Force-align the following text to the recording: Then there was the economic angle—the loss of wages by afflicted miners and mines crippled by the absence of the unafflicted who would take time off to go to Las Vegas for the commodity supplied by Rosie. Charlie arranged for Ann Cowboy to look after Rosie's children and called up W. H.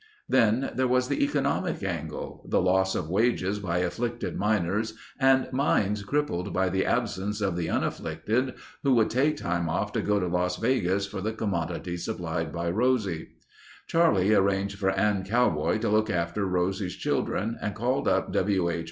Then 0.27 0.71
there 0.73 0.87
was 0.87 1.09
the 1.09 1.23
economic 1.23 1.83
angle—the 1.83 2.59
loss 2.59 2.95
of 2.95 3.07
wages 3.11 3.59
by 3.59 3.77
afflicted 3.77 4.35
miners 4.35 4.95
and 5.19 5.47
mines 5.53 6.01
crippled 6.01 6.51
by 6.51 6.69
the 6.69 6.87
absence 6.87 7.39
of 7.39 7.55
the 7.55 7.67
unafflicted 7.69 8.55
who 8.81 8.95
would 8.95 9.11
take 9.11 9.37
time 9.37 9.69
off 9.69 9.91
to 9.93 10.01
go 10.01 10.19
to 10.19 10.25
Las 10.25 10.57
Vegas 10.57 11.05
for 11.05 11.21
the 11.21 11.33
commodity 11.33 11.97
supplied 11.97 12.51
by 12.51 12.71
Rosie. 12.71 13.27
Charlie 13.85 14.33
arranged 14.33 14.79
for 14.79 14.89
Ann 14.89 15.23
Cowboy 15.23 15.77
to 15.77 15.89
look 15.89 16.09
after 16.09 16.47
Rosie's 16.47 16.95
children 16.95 17.59
and 17.61 17.75
called 17.75 18.07
up 18.07 18.33
W. 18.33 18.71
H. 18.71 18.79